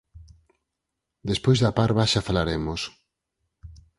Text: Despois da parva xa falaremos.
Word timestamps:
Despois 1.29 1.59
da 1.63 1.75
parva 1.79 2.09
xa 2.11 2.21
falaremos. 2.27 2.81